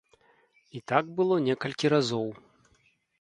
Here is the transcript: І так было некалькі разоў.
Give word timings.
І 0.79 0.79
так 0.91 1.11
было 1.19 1.37
некалькі 1.49 1.91
разоў. 1.95 2.25